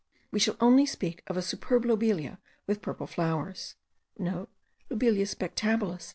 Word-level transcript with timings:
We 0.31 0.39
shall 0.39 0.57
only 0.59 0.87
speak 0.87 1.21
of 1.27 1.37
a 1.37 1.43
superb 1.43 1.85
lobelia* 1.85 2.39
with 2.65 2.81
purple 2.81 3.05
flowers 3.05 3.75
(* 3.99 4.17
Lobelia 4.89 5.27
spectabilis.) 5.27 6.09